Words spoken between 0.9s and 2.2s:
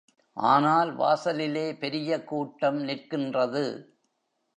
வாசலிலே பெரிய